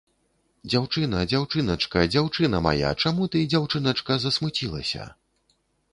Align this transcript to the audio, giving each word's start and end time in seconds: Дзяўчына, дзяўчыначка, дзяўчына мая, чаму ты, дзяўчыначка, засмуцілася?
Дзяўчына, 0.71 1.19
дзяўчыначка, 1.33 2.05
дзяўчына 2.15 2.63
мая, 2.69 2.89
чаму 3.03 3.29
ты, 3.35 3.45
дзяўчыначка, 3.53 4.21
засмуцілася? 4.25 5.03